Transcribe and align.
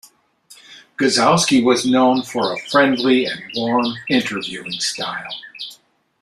Gzowski 0.97 1.63
was 1.63 1.85
known 1.85 2.23
for 2.23 2.51
a 2.51 2.57
friendly 2.71 3.25
and 3.27 3.39
warm 3.55 3.85
interviewing 4.09 4.71
style. 4.79 5.29